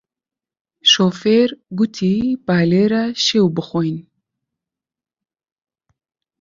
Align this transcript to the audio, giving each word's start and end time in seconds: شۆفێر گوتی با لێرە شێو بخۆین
شۆفێر 0.91 1.49
گوتی 1.77 2.15
با 2.45 2.57
لێرە 2.71 3.03
شێو 3.25 3.45
بخۆین 3.55 3.97